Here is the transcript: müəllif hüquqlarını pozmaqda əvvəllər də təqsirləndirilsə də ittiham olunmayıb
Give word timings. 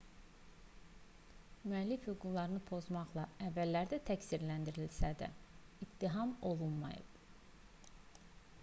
müəllif 1.73 2.07
hüquqlarını 2.11 2.61
pozmaqda 2.69 3.27
əvvəllər 3.49 3.91
də 3.93 4.01
təqsirləndirilsə 4.09 5.13
də 5.21 5.29
ittiham 5.89 6.35
olunmayıb 6.53 7.23